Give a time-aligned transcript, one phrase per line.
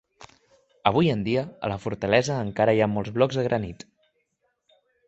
[0.91, 3.89] Avui en dia, a la fortalesa encara hi ha molts blocs de granit.